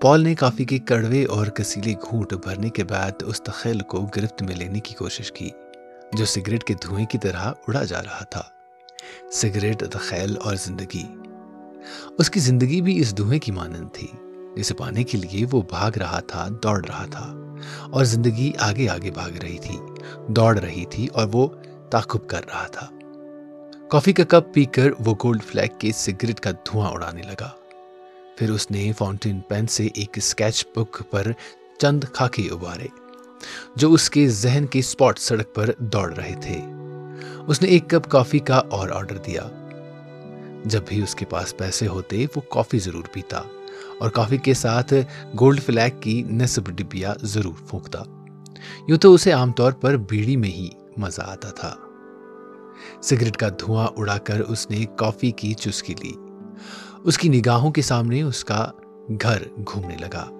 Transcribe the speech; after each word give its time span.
پال 0.00 0.20
نے 0.20 0.34
کافی 0.34 0.64
کے 0.64 0.78
کڑوے 0.78 1.24
اور 1.24 1.46
کسیلے 1.46 1.92
گھونٹ 1.92 2.34
بھرنے 2.34 2.68
کے 2.68 2.84
بعد 2.84 3.10
اس 3.20 3.42
تخیل 3.42 3.80
کو 3.80 4.06
گرفت 4.16 4.42
میں 4.42 4.56
لینے 4.56 4.80
کی 4.80 4.94
کوشش 4.94 5.32
کی، 5.32 5.50
جو 6.12 6.24
سگریٹ 6.24 6.64
کے 6.64 6.74
دھوئیں 6.74 7.06
کی 7.06 7.18
طرح 7.18 7.52
اڑا 7.68 7.84
جا 7.84 8.02
رہا 8.02 8.24
تھا۔ 8.24 8.42
سگریٹ، 9.32 9.84
تخیل 9.90 10.36
اور 10.44 10.54
زندگی۔ 10.54 11.02
اس 12.18 12.30
کی 12.30 12.40
زندگی 12.40 12.80
بھی 12.80 13.00
اس 13.00 13.16
دھوئیں 13.16 13.40
کی 13.40 13.52
مانند 13.52 13.88
تھی، 13.92 14.08
جسے 14.56 14.74
پانے 14.74 15.04
کے 15.04 15.18
لیے 15.18 15.46
وہ 15.50 15.62
بھاگ 15.62 15.98
رہا 15.98 16.20
تھا، 16.20 16.48
دوڑ 16.62 16.84
رہا 16.84 17.06
تھا۔ 17.10 17.56
اور 17.90 18.04
زندگی 18.04 18.52
آگے 18.58 18.88
آگے 18.88 19.10
بھاگ 19.10 19.30
رہی 19.30 19.58
تھی، 19.58 19.78
دوڑ 20.28 20.58
رہی 20.58 20.84
تھی 20.84 21.06
اور 21.06 21.28
وہ 21.32 21.48
تعقب 21.90 22.28
کر 22.28 22.46
رہا 22.46 22.66
تھا۔ 22.66 22.86
کافی 23.90 24.12
کا 24.12 24.24
کپ 24.24 24.54
پی 24.54 24.64
کر 24.64 24.90
وہ 24.98 25.14
گولڈ 25.22 25.42
فلیک 25.42 25.80
کے 25.80 25.92
سگریٹ 25.94 26.40
کا 26.40 26.50
دھواں 26.50 26.90
اڑانے 26.90 27.22
لگا۔ 27.22 27.50
پھر 28.38 28.50
اس 28.50 28.70
نے 28.70 28.92
فاؤنٹین 28.98 29.40
پین 29.40 29.66
سے 29.66 29.88
ایک 29.94 30.18
سکیچ 30.22 30.66
بک 30.76 31.02
پر 31.10 31.26
چند 31.78 32.04
خاکے 32.12 32.42
ابارے 32.42 32.86
جو 33.76 33.92
اس 33.92 34.10
کے 34.10 34.28
ذہن 34.28 34.66
کی 34.66 34.82
سپاٹ 34.82 35.18
سڑک 35.18 35.54
پر 35.54 35.70
دوڑ 35.78 36.14
رہے 36.14 36.34
تھے۔ 36.42 36.60
اس 37.46 37.62
نے 37.62 37.68
ایک 37.68 37.90
کپ 37.90 38.10
کافی 38.10 38.38
کا 38.38 38.54
اور 38.54 38.88
آرڈر 38.88 39.16
دیا۔ 39.16 39.42
جب 40.64 40.82
بھی 40.88 41.02
اس 41.02 41.14
کے 41.14 41.26
پاس 41.26 41.56
پیسے 41.56 41.86
ہوتے، 41.86 42.26
وہ 42.36 42.40
کافی 42.50 42.78
ضرور 42.78 43.04
پیتا 43.12 43.42
اور 43.98 44.10
کافی 44.10 44.36
کے 44.36 44.54
ساتھ 44.54 44.94
گولڈ 45.40 45.62
فلیک 45.62 46.02
کی 46.02 46.22
نصب 46.22 46.66
ڈبیا 46.66 47.14
ضرور 47.22 47.68
پھونکتا۔ 47.70 48.02
یوں 48.88 48.98
تو 48.98 49.14
اسے 49.14 49.32
عام 49.32 49.52
طور 49.52 49.72
پر 49.72 49.96
بیڑی 49.96 50.36
میں 50.36 50.50
ہی 50.50 50.68
مزہ 50.96 51.22
آتا 51.26 51.50
تھا۔ 51.50 51.74
سگریٹ 53.02 53.36
کا 53.36 53.48
دھواں 53.48 53.86
اڑا 53.96 54.18
کر 54.18 54.40
اس 54.40 54.70
نے 54.70 54.84
کافی 54.96 55.30
کی 55.30 55.54
چسکی 55.54 55.94
لی۔ 56.02 56.27
اس 57.04 57.18
کی 57.18 57.28
نگاہوں 57.28 57.70
کے 57.70 57.82
سامنے 57.82 58.22
اس 58.22 58.44
کا 58.44 58.70
گھر 59.22 59.42
گھومنے 59.56 59.96
لگا۔ 60.00 60.30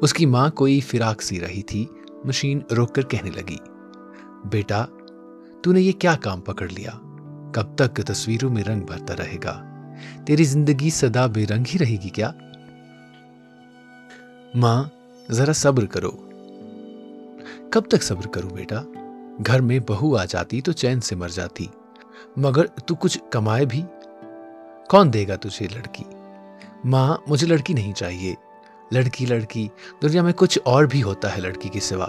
اس 0.00 0.12
کی 0.12 0.26
ماں 0.26 0.50
کوئی 0.50 0.80
فراق 0.80 1.22
سی 1.22 1.40
رہی 1.40 1.62
تھی، 1.62 1.86
مشین 2.24 2.60
روک 2.76 2.94
کر 2.94 3.02
کہنے 3.02 3.30
لگی، 3.30 3.56
بیٹا، 4.44 4.84
تو 5.62 5.72
نے 5.72 5.80
یہ 5.80 5.92
کیا 5.92 6.14
کام 6.20 6.40
پکڑ 6.40 6.68
لیا؟ 6.68 6.90
کب 7.52 7.76
تک 7.76 7.94
تصویروں 7.94 8.50
میں 8.50 8.64
رنگ 8.64 8.80
بھرتا 8.80 9.14
رہے 9.18 9.36
گا؟ 9.44 9.62
تیری 10.26 10.44
زندگی 10.44 10.90
سدا 10.90 11.26
بے 11.26 11.46
رنگ 11.46 11.64
ہی 11.74 11.78
رہے 11.78 11.96
گی 12.04 12.08
کیا؟ 12.08 12.30
ماں، 14.54 14.84
ذرا 15.30 15.52
صبر 15.52 15.86
کرو۔ 15.86 16.10
کب 17.70 17.82
تک 17.88 18.02
صبر 18.02 18.26
کروں 18.26 18.50
بیٹا؟ 18.50 18.82
گھر 19.46 19.60
میں 19.60 19.78
بہو 19.86 20.16
آ 20.16 20.24
جاتی 20.24 20.60
تو 20.60 20.72
چین 20.72 21.00
سے 21.00 21.14
مر 21.14 21.28
جاتی، 21.28 21.66
مگر 22.36 22.66
تو 22.66 22.94
کچھ 22.94 23.18
کمائے 23.30 23.64
بھی؟ 23.64 23.82
کون 24.90 25.12
دے 25.12 25.28
گا 25.28 25.36
تجھے 25.36 25.66
لڑکی؟ 25.74 26.04
ماں، 26.84 27.16
مجھے 27.26 27.46
لڑکی 27.46 27.74
نہیں 27.74 27.92
چاہیے۔ 27.92 28.34
لڑکی 28.92 29.26
لڑکی، 29.26 29.68
دنیا 30.02 30.22
میں 30.22 30.32
کچھ 30.36 30.58
اور 30.64 30.84
بھی 30.84 31.02
ہوتا 31.02 31.36
ہے 31.36 31.40
لڑکی 31.40 31.68
کے 31.68 31.80
سوا۔ 31.80 32.06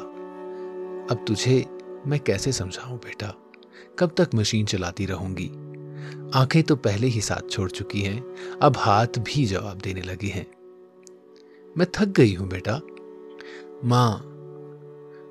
اب 1.09 1.28
تجھے 1.28 1.64
میں 2.05 2.20
کیسے 2.20 2.52
سمجھاؤں 2.52 2.98
بیٹا؟ 3.03 3.28
کب 3.95 4.08
تک 4.08 4.36
مشین 4.36 4.67
چلاتی 4.67 5.08
رہوں 5.08 5.38
گی؟ 5.38 5.50
آنکھیں 6.33 6.61
تو 6.61 6.75
پہلے 6.75 7.08
ہی 7.08 7.22
ساتھ 7.22 7.48
چھوڑ 7.48 7.70
چکی 7.70 8.05
ہیں، 8.05 8.22
اب 8.59 8.73
ہاتھ 8.86 9.20
بھی 9.25 9.45
جواب 9.45 9.86
دینے 9.86 10.02
لگے 10.02 10.28
ہیں۔ 10.28 10.44
میں 11.75 11.86
تھک 11.86 12.17
گئی 12.17 12.36
ہوں 12.36 12.48
بیٹا۔ 12.48 12.78
ماں، 13.83 14.17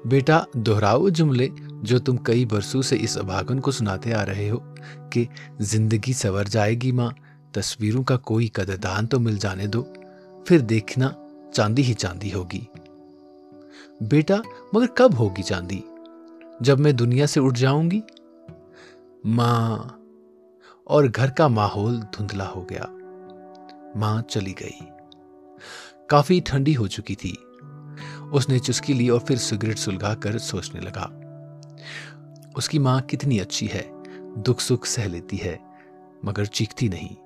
بیٹا، 0.07 0.41
دہراؤ 0.55 1.09
جملے 1.09 1.49
جو 1.83 1.99
تم 1.99 2.17
کئی 2.17 2.45
برسوں 2.45 2.83
سے 2.83 2.97
اس 3.01 3.19
ابھاگن 3.19 3.61
کو 3.61 3.71
سناتے 3.71 4.13
آ 4.13 4.27
رہے 4.27 4.51
ہو 4.51 4.75
کہ 5.11 5.25
زندگی 5.59 6.13
سور 6.13 6.45
جائے 6.45 6.75
گی 6.75 6.93
ماں۔ 6.93 7.11
تصویروں 7.57 8.05
کا 8.05 8.17
کوئی 8.17 8.47
قدردان 8.47 9.07
تو 9.07 9.21
مل 9.21 9.37
جانے 9.37 9.67
دو، 9.67 9.85
پھر 10.47 10.59
دیکھنا 10.59 11.11
چاندی 11.53 11.83
ہی 11.83 11.95
چاندی 11.95 12.33
ہوگی۔ 12.35 12.65
بیٹا، 14.01 14.35
مگر 14.73 14.87
کب 14.87 15.19
ہوگی 15.19 15.43
چاندی؟ 15.43 15.81
جب 16.61 16.81
میں 16.81 16.93
دنیا 16.93 17.27
سے 17.27 17.41
اٹھ 17.41 17.59
جاؤں 17.59 17.91
گی؟ 17.91 18.01
ماں، 19.25 19.79
اور 20.85 21.05
گھر 21.17 21.31
کا 21.31 21.49
ماحول 21.49 22.01
دھندلا 22.01 22.51
ہو 22.51 22.69
گیا۔ 22.71 22.85
ماں 23.95 24.23
چلی 24.23 24.55
گئی۔ 24.61 24.79
کافی 26.09 26.41
ٹھنڈی 26.45 26.77
ہو 26.77 26.87
چکی 26.87 27.15
تھی۔ 27.15 27.35
اس 28.33 28.49
نے 28.49 28.59
چسکی 28.59 28.93
لی 28.93 29.09
اور 29.09 29.21
پھر 29.21 29.37
سگریٹ 29.37 29.79
سلگا 29.79 30.15
کر 30.15 30.39
سوچنے 30.39 30.81
لگا۔ 30.81 31.07
اس 32.57 32.69
کی 32.69 32.79
ماں 32.79 33.01
کتنی 33.01 33.41
اچھی 33.41 33.69
ہے، 33.75 33.91
دکھ 34.37 34.63
سکھ 34.63 34.89
سہ 34.89 35.01
لیتی 35.01 35.45
ہے، 35.45 35.57
مگر 36.23 36.45
چیختی 36.45 36.89
نہیں۔ 36.89 37.26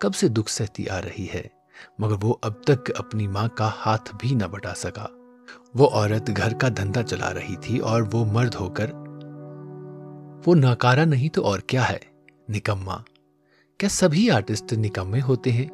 کب 0.00 0.14
سے 0.14 0.28
دکھ 0.28 0.50
سہتی 0.50 0.88
آ 0.88 1.00
رہی 1.00 1.26
ہے، 1.34 1.42
مگر 1.98 2.16
وہ 2.22 2.34
اب 2.42 2.62
تک 2.62 2.90
اپنی 2.98 3.26
ماں 3.26 3.48
کا 3.48 3.70
ہاتھ 3.86 4.14
بھی 4.18 4.34
نہ 4.34 4.44
بٹا 4.44 4.74
سکا۔ 4.76 5.06
وہ 5.74 5.90
عورت 5.90 6.30
گھر 6.36 6.54
کا 6.54 6.68
دھندا 6.76 7.02
چلا 7.02 7.34
رہی 7.34 7.56
تھی 7.56 7.78
اور 7.78 8.02
وہ 8.12 8.24
مرد 8.24 8.54
ہو 8.54 8.70
کر، 8.70 8.90
وہ 10.46 10.54
ناکارا 10.54 11.04
نہیں 11.04 11.28
تو 11.28 11.44
اور 11.44 11.58
کیا 11.58 11.88
ہے؟ 11.88 11.98
نکما۔ 12.48 12.96
کیا 13.78 13.88
سبھی 13.88 14.30
آرٹسٹ 14.30 14.72
نکمے 14.72 15.20
ہوتے 15.20 15.52
ہیں؟ 15.52 15.66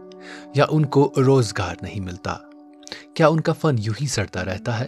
یا 0.54 0.66
ان 0.70 0.86
کو 0.86 1.12
روزگار 1.16 1.74
نہیں 1.82 2.00
ملتا؟ 2.00 2.36
کیا 3.14 3.28
ان 3.28 3.40
کا 3.40 3.52
فن 3.52 3.76
یوں 3.78 3.94
ہی 4.00 4.06
سڑتا 4.06 4.44
رہتا 4.44 4.80
ہے؟ 4.80 4.86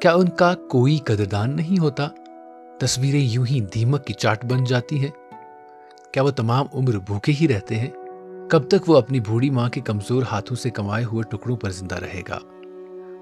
کیا 0.00 0.14
ان 0.14 0.28
کا 0.28 0.54
کوئی 0.54 0.98
قدردان 0.98 1.56
نہیں 1.56 1.80
ہوتا؟ 1.80 2.08
تصویریں 2.80 3.20
یوں 3.20 3.46
ہی 3.50 3.60
دیمک 3.60 4.06
کی 4.06 4.12
چاٹ 4.12 4.44
بن 4.44 4.64
جاتی 4.64 4.98
ہیں۔ 4.98 5.32
کیا 6.12 6.22
وہ 6.22 6.30
تمام 6.30 6.66
عمر 6.74 6.98
بھوکے 6.98 7.32
ہی 7.40 7.48
رہتے 7.48 7.74
ہیں؟ 7.74 7.90
کب 8.50 8.68
تک 8.68 8.90
وہ 8.90 8.96
اپنی 8.96 9.20
بوڑھی 9.20 9.50
ماں 9.50 9.68
کے 9.68 9.80
کمزور 9.80 10.22
ہاتھوں 10.30 10.56
سے 10.56 10.70
کمائے 10.70 11.04
ہوئے 11.04 11.22
ٹکڑوں 11.30 11.56
پر 11.56 11.70
زندہ 11.70 11.94
رہے 11.94 12.22
گا؟ 12.28 12.38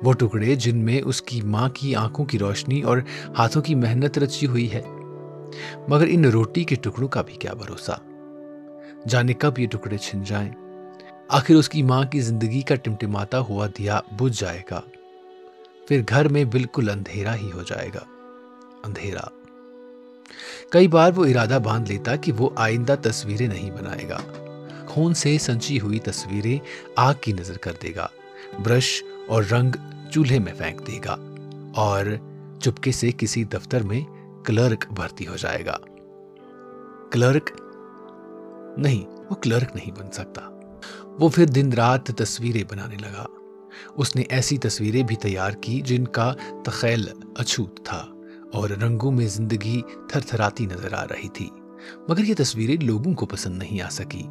وہ 0.02 0.12
ٹکڑے 0.12 0.54
جن 0.54 0.76
میں 0.78 1.02
اس 1.04 1.22
کی 1.22 1.40
ماں 1.40 1.68
کی 1.74 1.94
آنکھوں 1.94 2.24
کی 2.24 2.38
روشنی 2.38 2.82
اور 2.82 2.98
ہاتھوں 3.38 3.62
کی 3.62 3.74
محنت 3.74 4.18
رچی 4.18 4.46
ہوئی 4.46 4.72
ہے۔ 4.72 4.82
مگر 5.88 6.06
ان 6.08 6.24
روٹی 6.24 6.64
کے 6.64 6.74
ٹکڑوں 6.74 7.08
کا 7.08 7.22
بھی 7.22 7.34
کیا 7.34 7.52
بھروسہ؟ 7.52 8.00
جانے 9.08 9.32
کب 9.32 9.58
یہ 9.58 9.66
ٹکڑے 9.66 9.98
چھن 9.98 10.22
جائیں؟ 10.22 10.50
آخر 11.28 11.54
اس 11.54 11.68
کی 11.68 11.82
ماں 11.82 12.04
کی 12.04 12.20
زندگی 12.20 12.60
کا 12.60 12.74
ٹمٹماتا 12.74 13.38
ہوا 13.38 13.66
دیا 13.78 14.00
بجھ 14.20 14.41
جائے 14.41 14.62
گا۔ 14.70 14.80
پھر 15.88 16.02
گھر 16.08 16.28
میں 16.28 16.44
بالکل 16.44 16.91
اندھیرا 16.91 17.34
ہی 17.34 17.50
ہو 17.54 17.62
جائے 17.62 17.88
گا۔ 17.94 18.00
اندھیرا۔ 18.86 19.28
کئی 20.70 20.88
بار 20.88 21.12
وہ 21.16 21.24
ارادہ 21.24 21.58
باندھ 21.64 21.91
لیتا 21.92 22.16
کہ 22.16 22.32
وہ 22.32 22.50
آئندہ 22.56 22.94
تصویریں 23.02 23.46
نہیں 23.46 23.70
بنائے 23.70 24.08
گا۔ 24.08 24.44
خون 24.94 25.15
سے 25.15 25.38
سنچی 25.38 25.81
ہوئی 25.81 25.99
تصویریں 25.99 26.59
آگ 26.97 27.15
کی 27.21 27.32
نظر 27.32 27.56
کر 27.56 27.72
دے 27.82 27.94
گا۔ 27.94 28.06
برش 28.62 29.05
اور 29.28 29.43
رنگ 29.53 29.71
چولہے 30.10 30.38
میں 30.38 30.53
پھینک 30.59 30.87
دے 30.87 30.99
گا 31.05 31.16
اور 31.75 32.06
چپکے 32.60 32.93
سے 32.93 33.10
کسی 33.19 33.44
دفتر 33.44 33.83
میں 33.83 34.00
کلرک 34.44 34.84
بھرتی 34.93 35.27
ہو 35.27 35.37
جائے 35.37 35.66
گا۔ 35.66 35.77
کلرک؟ 37.10 37.50
نہیں، 38.77 39.06
وہ 39.31 39.34
کلرک 39.34 39.77
نہیں 39.77 39.91
بن 39.99 40.12
سکتا۔ 40.12 40.60
وہ 41.04 41.28
پھر 41.28 41.47
دن 41.47 41.72
رات 41.72 42.06
تصویریں 42.06 42.65
بنانے 42.71 42.97
لگا۔ 42.97 43.27
اس 43.97 44.16
نے 44.16 44.22
ایسی 44.22 44.59
تصویریں 44.59 45.03
بھی 45.03 45.16
تیار 45.16 45.50
کی 45.50 45.81
جن 45.81 46.04
کا 46.04 46.34
تخیل 46.65 47.04
اچھوت 47.37 47.81
تھا 47.84 48.06
اور 48.53 48.71
رنگوں 48.71 49.12
میں 49.12 49.27
زندگی 49.27 49.83
تھر 50.09 50.21
تھراتی 50.21 50.66
نظر 50.66 50.93
آ 50.93 51.04
رہی 51.04 51.28
تھی، 51.28 51.50
مگر 52.09 52.25
یہ 52.25 52.34
تصویریں 52.38 52.84
لوگوں 52.84 53.15
کو 53.15 53.27
پسند 53.27 53.59
نہیں 53.59 53.81
آ 53.81 53.88
سکی 53.88 54.22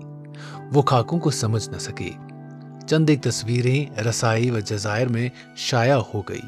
وہ 0.73 0.81
خاکوں 0.81 1.19
کو 1.19 1.31
سمجھ 1.31 1.69
نہ 1.69 1.77
سکے 1.77 2.09
چند 2.87 3.09
ایک 3.09 3.23
تصویریں 3.23 3.99
رسائی 3.99 4.49
و 4.49 4.59
جزائر 4.59 5.07
میں 5.07 5.29
شائع 5.55 5.95
ہو 5.95 6.21
گئی۔ 6.21 6.41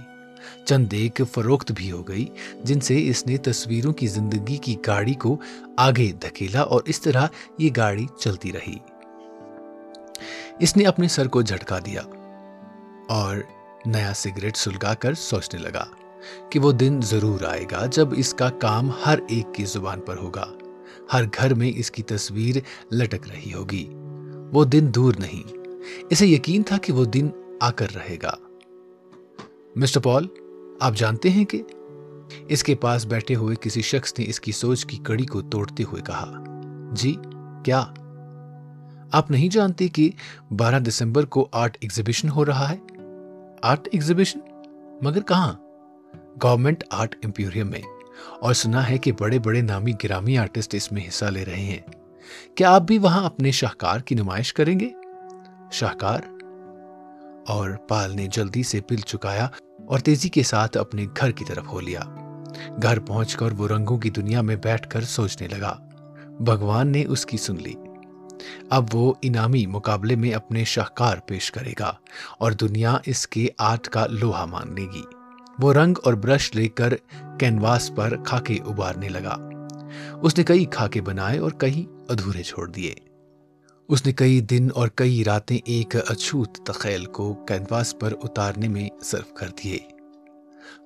چند 0.65 0.87
ایک 0.91 1.21
فروخت 1.33 1.71
بھی 1.75 1.91
ہو 1.91 2.07
گئی، 2.07 2.25
جن 2.63 2.79
سے 2.79 3.09
اس 3.09 3.25
نے 3.25 3.37
تصویروں 3.37 3.93
کی 3.93 4.07
زندگی 4.07 4.57
کی 4.57 4.75
گاڑی 4.87 5.13
کو 5.13 5.37
آگے 5.77 6.11
دھکیلا 6.11 6.61
اور 6.61 6.81
اس 6.85 7.01
طرح 7.01 7.27
یہ 7.59 7.69
گاڑی 7.77 8.05
چلتی 8.19 8.51
رہی۔ 8.51 8.77
اس 10.59 10.77
نے 10.77 10.83
اپنے 10.83 11.07
سر 11.07 11.27
کو 11.27 11.41
جھٹکا 11.41 11.79
دیا 11.79 12.01
اور 13.09 13.37
نیا 13.85 14.13
سگریٹ 14.15 14.57
سلگا 14.57 14.93
کر 14.93 15.13
سوچنے 15.13 15.61
لگا 15.61 15.85
کہ 16.49 16.59
وہ 16.59 16.71
دن 16.71 16.99
ضرور 17.03 17.41
آئے 17.41 17.65
گا 17.71 17.85
جب 17.85 18.07
اس 18.17 18.33
کا 18.33 18.49
کام 18.49 18.89
ہر 19.05 19.19
ایک 19.27 19.53
کی 19.53 19.65
زبان 19.65 20.01
پر 20.01 20.17
ہوگا۔ 20.17 20.45
ہر 21.13 21.23
گھر 21.25 21.53
میں 21.53 21.71
اس 21.75 21.91
کی 21.91 22.03
تصویر 22.03 22.55
لٹک 22.93 23.27
رہی 23.29 23.53
ہوگی۔ 23.53 23.93
وہ 24.53 24.65
دن 24.65 24.87
دور 24.95 25.13
نہیں۔ 25.19 25.57
اسے 26.09 26.27
یقین 26.27 26.63
تھا 26.63 26.77
کہ 26.77 26.93
وہ 26.93 27.05
دن 27.05 27.29
آ 27.61 27.71
کر 27.71 27.87
رہے 27.95 28.17
گا۔ 28.23 28.33
مسٹر 29.75 29.99
پال، 29.99 30.27
آپ 30.79 30.95
جانتے 30.95 31.29
ہیں 31.29 31.45
کہ 31.45 31.63
اس 32.47 32.63
کے 32.63 32.75
پاس 32.75 33.05
بیٹھے 33.05 33.35
ہوئے 33.35 33.55
کسی 33.61 33.81
شخص 33.81 34.13
نے 34.19 34.25
اس 34.27 34.39
کی 34.39 34.51
سوچ 34.51 34.85
کی 34.85 34.97
کڑی 34.97 35.25
کو 35.25 35.41
توڑتے 35.41 35.83
ہوئے 35.83 36.01
کہا 36.05 36.43
جی 36.93 37.15
کیا؟ 37.65 37.85
آپ 39.11 39.31
نہیں 39.31 39.49
جانتے 39.49 39.87
کہ 39.87 40.09
بارہ 40.51 40.79
دسمبر 40.79 41.25
کو 41.25 41.49
آرٹ 41.51 41.77
ایگزیبیشن 41.81 42.29
ہو 42.29 42.45
رہا 42.45 42.71
ہے؟ 42.71 42.77
Art 43.61 43.87
exhibition? 43.91 44.39
مگر 45.01 45.21
کہاں؟ 45.21 45.53
گورنمنٹ 46.43 46.83
آرٹ 46.89 47.15
امپیوریم 47.23 47.67
میں۔ 47.67 47.81
اور 48.39 48.53
سنا 48.53 48.89
ہے 48.89 48.97
کہ 48.97 49.11
بڑے 49.11 49.39
بڑے 49.39 49.61
نامی 49.61 49.91
گرامی 50.03 50.37
آرٹسٹ 50.37 50.75
اس 50.75 50.91
میں 50.91 51.07
حصہ 51.07 51.25
لے 51.25 51.45
رہے 51.45 51.61
ہیں۔ 51.61 51.77
کیا 52.55 52.71
آپ 52.71 52.81
بھی 52.81 52.97
وہاں 52.97 53.25
اپنے 53.25 53.51
شاہکار 53.51 53.99
کی 53.99 54.15
نمائش 54.15 54.53
کریں 54.53 54.79
گے؟ 54.79 54.89
شاہکار؟ 55.71 56.19
اور 57.47 57.69
پال 57.87 58.15
نے 58.15 58.27
جلدی 58.27 58.63
سے 58.63 58.81
پل 58.81 58.95
چکایا 58.95 59.47
اور 59.87 59.99
تیزی 59.99 60.29
کے 60.29 60.43
ساتھ 60.43 60.77
اپنے 60.77 61.05
گھر 61.17 61.31
کی 61.31 61.45
طرف 61.45 61.67
ہو 61.67 61.79
لیا۔ 61.79 61.99
گھر 62.81 62.99
پہنچ 62.99 63.35
کر 63.35 63.51
وہ 63.51 63.67
رنگوں 63.67 63.97
کی 63.97 64.09
دنیا 64.09 64.41
میں 64.41 64.55
بیٹھ 64.55 64.89
کر 64.89 65.01
سوچنے 65.01 65.47
لگا۔ 65.47 65.77
بھگوان 66.39 66.91
نے 66.91 67.05
اس 67.05 67.25
کی 67.25 67.37
سن 67.37 67.55
لی۔ 67.55 67.73
اب 68.69 68.85
وہ 68.93 69.13
انعامی 69.21 69.65
مقابلے 69.65 70.15
میں 70.15 70.31
اپنے 70.31 70.63
شاہکار 70.63 71.17
پیش 71.17 71.51
کرے 71.51 71.73
گا 71.79 71.93
اور 72.37 72.51
دنیا 72.51 72.97
اس 73.05 73.27
کے 73.27 73.47
آرٹ 73.57 73.87
کا 73.87 74.05
لوہا 74.09 74.45
مان 74.45 74.75
لے 74.75 74.85
گی۔ 74.93 75.14
وہ 75.59 75.73
رنگ 75.73 75.95
اور 76.03 76.13
برش 76.13 76.55
لے 76.55 76.67
کر 76.67 76.93
کینواس 77.39 77.91
پر 77.95 78.17
کھاکے 78.25 78.57
ابارنے 78.65 79.09
لگا۔ 79.09 79.49
اس 80.21 80.37
نے 80.37 80.43
کئی 80.43 80.65
کھاکے 80.65 81.01
بنائے 81.01 81.39
اور 81.39 81.51
کئی 81.51 81.85
ادھورے 82.09 82.43
چھوڑ 82.43 82.71
دیے۔ 82.71 82.95
اس 83.89 84.05
نے 84.05 84.13
کئی 84.13 84.41
دن 84.41 84.67
اور 84.73 84.87
کئی 84.95 85.23
راتیں 85.25 85.57
ایک 85.65 85.95
اچھوت 86.07 86.53
تخیل 86.65 87.05
کو 87.05 87.33
کینواس 87.33 87.99
پر 87.99 88.13
اتارنے 88.23 88.67
میں 88.67 88.89
صرف 89.01 89.33
کر 89.33 89.47
دیے۔ 89.63 89.77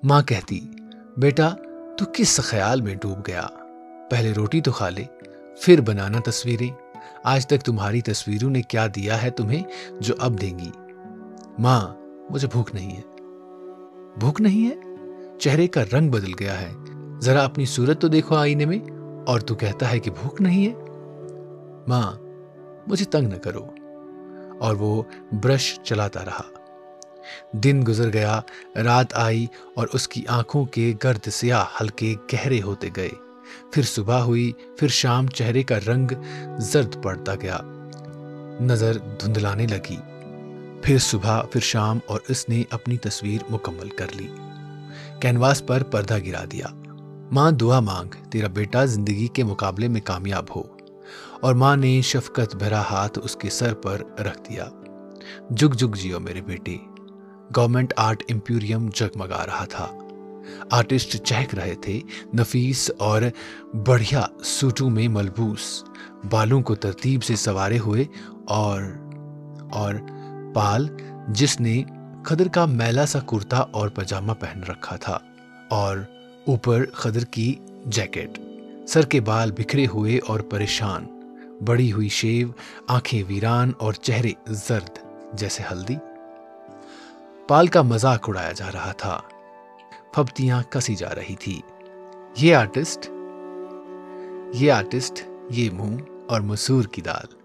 ماں 0.03 0.21
کہتی، 0.21 0.59
بیٹا، 1.17 1.49
تو 1.97 2.05
کس 2.13 2.37
خیال 2.37 2.81
میں 2.81 2.95
ڈوب 2.95 3.19
گیا؟ 3.27 3.47
پہلے 4.09 4.31
روٹی 4.31 4.61
تو 4.61 4.71
کھا 4.71 4.89
لے، 4.89 5.03
پھر 5.61 5.81
بنانا 5.81 6.19
تصویریں۔ 6.25 6.97
آج 7.23 7.47
تک 7.47 7.61
تمہاری 7.65 8.01
تصویروں 8.01 8.49
نے 8.49 8.61
کیا 8.61 8.87
دیا 8.95 9.23
ہے 9.23 9.29
تمہیں 9.29 9.63
جو 9.99 10.13
اب 10.19 10.41
دیں 10.41 10.59
گی؟ 10.59 10.71
ماں، 11.59 11.95
مجھے 12.29 12.47
بھوک 12.51 12.69
نہیں 12.73 12.97
ہے۔ 12.97 13.01
بھوک 14.17 14.41
نہیں 14.41 14.69
ہے؟ 14.69 14.75
چہرے 15.39 15.67
کا 15.67 15.83
رنگ 15.93 16.09
بدل 16.09 16.31
گیا 16.39 16.61
ہے۔ 16.61 16.71
ذرا 17.21 17.43
اپنی 17.43 17.65
صورت 17.65 18.01
تو 18.01 18.07
دیکھو 18.07 18.35
آئینے 18.35 18.65
میں، 18.65 18.79
اور 19.27 19.39
تو 19.39 19.55
کہتا 19.55 19.91
ہے 19.91 19.99
کہ 19.99 20.11
بھوک 20.11 20.41
نہیں 20.41 20.67
ہے۔ 20.67 20.73
ماں، 21.87 22.13
مجھے 22.87 23.05
تنگ 23.05 23.27
نہ 23.27 23.35
کرو۔ 23.35 23.65
اور 24.59 24.75
وہ 24.75 25.03
برش 25.43 25.79
چلاتا 25.83 26.25
رہا۔ 26.25 26.41
دن 27.51 27.83
گزر 27.87 28.13
گیا، 28.13 28.41
رات 28.75 29.07
آئی، 29.13 29.45
اور 29.75 29.87
اس 29.93 30.07
کی 30.07 30.23
آنکھوں 30.27 30.65
کے 30.65 30.93
گرد 31.03 31.27
سیاہ، 31.27 31.63
ہلکے، 31.81 32.15
گہرے 32.33 32.61
ہوتے 32.61 32.89
گئے۔ 32.95 33.09
پھر 33.71 33.83
صبح 33.83 34.19
ہوئی، 34.19 34.51
پھر 34.77 34.87
شام 34.87 35.27
چہرے 35.27 35.63
کا 35.63 35.75
رنگ 35.87 36.07
زرد 36.57 37.03
پڑتا 37.03 37.35
گیا۔ 37.35 37.57
نظر 38.61 38.97
دھندلانے 38.97 39.67
لگی۔ 39.67 39.97
پھر 40.83 40.97
صبح، 40.97 41.41
پھر 41.41 41.61
شام 41.61 41.99
اور 42.05 42.19
اس 42.27 42.49
نے 42.49 42.63
اپنی 42.69 42.97
تصویر 42.97 43.41
مکمل 43.49 43.89
کر 43.89 44.05
لی۔ 44.15 44.27
کینواس 45.21 45.65
پر 45.67 45.83
پردہ 45.83 46.17
گرا 46.25 46.43
دیا۔ 46.51 46.65
ماں، 47.31 47.51
دعا 47.51 47.79
مانگ، 47.79 48.29
تیرا 48.29 48.47
بیٹا 48.47 48.85
زندگی 48.85 49.27
کے 49.27 49.43
مقابلے 49.43 49.87
میں 49.87 50.01
کامیاب 50.01 50.45
ہو۔ 50.55 50.63
اور 51.41 51.55
ماں 51.55 51.77
نے 51.77 52.01
شفقت 52.01 52.55
بھرا 52.55 52.81
ہاتھ 52.81 53.19
اس 53.23 53.35
کے 53.35 53.49
سر 53.49 53.73
پر 53.73 54.01
رکھ 54.19 54.49
دیا۔ 54.49 54.65
جگ 55.49 55.73
جگ 55.73 55.95
جیو 55.95 56.19
میرے 56.19 56.41
بیٹے۔ 56.41 56.77
گورنمنٹ 57.57 57.93
آرٹ 57.97 58.23
امپیوریم 58.29 58.89
جگمگا 58.95 59.45
رہا 59.45 59.65
تھا۔ 59.65 59.87
آرٹسٹ 60.71 61.17
چہک 61.17 61.55
رہے 61.55 61.75
تھے، 61.75 61.99
نفیس 62.39 62.91
اور 62.97 63.21
بڑھیا 63.85 64.21
سوٹوں 64.43 64.89
میں 64.89 65.07
ملبوس۔ 65.07 65.83
بالوں 66.29 66.61
کو 66.61 66.75
ترتیب 66.75 67.23
سے 67.23 67.35
سوارے 67.35 67.79
ہوئے 67.79 68.05
اور 68.47 68.81
اور 69.71 69.93
پال 70.53 70.87
جس 71.27 71.59
نے 71.59 71.83
خدر 72.25 72.47
کا 72.47 72.65
میلا 72.65 73.05
سا 73.05 73.19
کرتا 73.19 73.57
اور 73.57 73.89
پجامہ 73.89 74.33
پہن 74.33 74.63
رکھا 74.63 74.95
تھا 74.95 75.19
اور 75.69 75.97
اوپر 76.47 76.85
خدر 76.93 77.23
کی 77.23 77.55
جیکٹ۔ 77.85 78.39
سر 78.87 79.05
کے 79.05 79.21
بال 79.21 79.51
بکھرے 79.51 79.85
ہوئے 79.87 80.19
اور 80.27 80.39
پریشان۔ 80.39 81.05
بڑی 81.65 81.91
ہوئی 81.91 82.09
شیو، 82.09 82.47
آنکھیں 82.87 83.23
ویران 83.27 83.71
اور 83.77 83.93
چہرے 83.93 84.31
زرد 84.47 84.99
جیسے 85.33 85.63
ہلدی۔ 85.71 85.95
پال 87.47 87.67
کا 87.67 87.81
مزاق 87.81 88.29
اڑایا 88.29 88.51
جا 88.51 88.71
رہا 88.73 88.91
تھا۔ 88.91 89.21
پھپتیاں 90.13 90.63
کسی 90.69 90.95
جا 90.95 91.15
رہی 91.15 91.35
تھی۔ 91.35 91.61
یہ 92.37 92.55
آرٹسٹ 92.55 93.09
یہ 94.53 94.71
آرٹسٹ، 94.71 95.29
یہ 95.49 95.69
منہ 95.73 95.97
اور 96.29 96.41
مسور 96.41 96.83
کی 96.83 97.01
دال۔ 97.01 97.38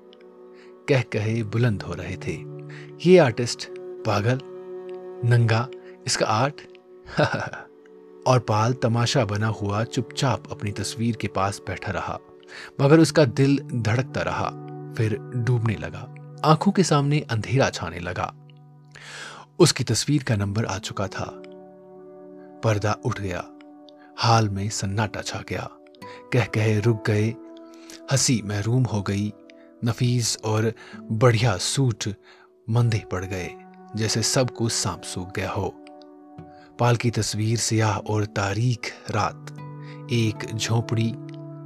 کہہ 0.87 1.11
کہے 1.11 1.43
بلند 1.43 1.83
ہو 1.83 1.97
رہے 1.97 2.17
تھے۔ 2.17 2.43
یہ 3.05 3.21
آرٹسٹ 3.21 3.71
پاگل، 4.05 4.39
ننگا، 5.25 5.67
اس 6.05 6.17
کا 6.17 6.27
آرٹ؟ 6.29 6.61
اور 8.25 8.41
پال 8.41 8.73
تماشا 8.73 9.25
بنا 9.25 9.49
ہوا 9.49 9.85
چپ 9.85 10.15
چاپ 10.15 10.41
اپنی 10.53 10.73
تصویر 10.73 11.15
کے 11.15 11.29
پاس 11.29 11.61
بیٹھا 11.61 11.93
رہا، 11.93 12.17
مگر 12.79 12.99
اس 12.99 13.13
کا 13.13 13.23
دل 13.39 13.57
دھڑکتا 13.71 14.25
رہا، 14.25 14.67
پھر 14.97 15.17
ڈوبنے 15.35 15.75
لگا، 15.75 16.15
آنکھوں 16.43 16.73
کے 16.73 16.83
سامنے 16.83 17.21
اندھیرا 17.31 17.71
چھانے 17.71 17.99
لگا۔ 17.99 18.31
اس 19.59 19.73
کی 19.73 19.85
تصویر 19.85 20.23
کا 20.25 20.37
نمبر 20.37 20.65
آ 20.65 20.79
چکا 20.79 21.07
تھا۔ 21.07 21.31
پردہ 22.63 22.93
اٹھ 23.05 23.23
گیا، 23.23 23.41
حال 24.19 24.49
میں 24.49 24.69
سناٹا 24.69 25.23
چھا 25.23 25.41
گیا۔ 25.51 25.67
کہہ 26.33 26.53
کہے 26.53 26.81
رک 26.87 27.07
گئے، 27.07 27.33
ہنسی 28.13 28.43
محروم 28.43 28.83
ہو 28.93 29.03
گئی۔ 29.03 29.31
نفیس 29.87 30.39
اور 30.43 30.65
بڑھیا 31.11 31.57
سوٹ 31.61 32.09
مندے 32.69 32.99
پڑ 33.11 33.25
گئے، 33.31 33.49
جیسے 33.95 34.23
سب 34.23 34.49
کو 34.49 34.69
سانپ 34.69 35.05
سوکھ 35.05 35.31
گیا 35.37 35.53
ہو۔ 35.57 35.71
پال 36.79 36.97
کی 36.97 37.11
تصویر 37.11 37.57
سیاہ 37.57 37.99
اور 38.07 38.23
تاریخ 38.23 39.11
رات۔ 39.11 39.59
ایک 40.09 40.59
جھونپڑی 40.59 41.13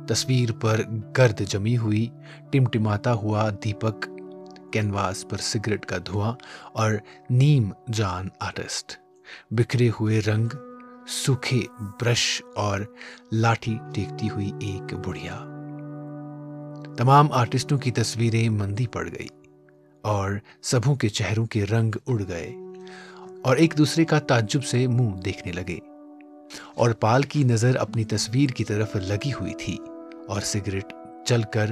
تصویر 0.08 0.52
پر 0.52 0.80
گرد 1.18 1.40
جمی 1.40 1.76
ہوئی، 1.76 2.06
ٹمٹماتا 2.52 3.12
ہوا 3.12 3.50
دیپک 3.64 4.08
کینواس 4.72 5.28
پر 5.28 5.36
سگریٹ 5.36 5.86
کا 5.86 5.96
دھواں 6.06 6.32
اور 6.72 6.92
نیم 7.30 7.72
جان 7.92 8.28
آرٹسٹ۔ 8.40 8.92
بکھرے 9.50 9.88
ہوئے 10.00 10.20
رنگ، 10.20 10.48
سوکھے 11.08 11.60
برش 12.00 12.42
اور 12.56 12.80
لاٹھی 13.32 13.78
ٹیکتی 13.94 14.30
ہوئی 14.30 14.52
ایک 14.60 14.94
بڑھیا 14.94 15.57
تمام 16.98 17.32
آرٹسٹوں 17.32 17.78
کی 17.78 17.90
تصویریں 17.90 18.48
مندی 18.48 18.86
پڑ 18.86 19.08
گئی 19.08 19.26
اور 20.02 20.30
سبوں 20.62 20.94
کے 20.94 21.08
چہروں 21.08 21.46
کے 21.46 21.64
رنگ 21.66 21.90
اڑ 22.06 22.22
گئے 22.28 22.50
اور 23.44 23.56
ایک 23.56 23.74
دوسرے 23.78 24.04
کا 24.04 24.18
تعجب 24.18 24.64
سے 24.64 24.86
منہ 24.86 25.10
دیکھنے 25.14 25.52
لگے 25.52 25.78
اور 26.74 26.90
پال 26.90 27.22
کی 27.22 27.44
نظر 27.44 27.76
اپنی 27.76 28.04
تصویر 28.04 28.50
کی 28.50 28.64
طرف 28.64 28.96
لگی 28.96 29.32
ہوئی 29.32 29.54
تھی 29.58 29.76
اور 30.28 30.40
سگریٹ 30.40 30.92
چل 31.26 31.42
کر 31.52 31.70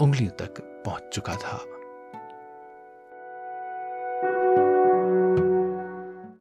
انگلیوں 0.00 0.30
تک 0.30 0.60
پہنچ 0.84 1.14
چکا 1.14 1.32
تھا۔ 1.32 1.58